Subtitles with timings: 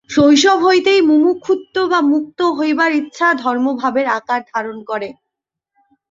[0.09, 5.09] শৈশব হইতেই মুমুক্ষুত্ব বা মুক্ত হইবার ইচ্ছা ধর্মভাবের আকার ধারণ করে।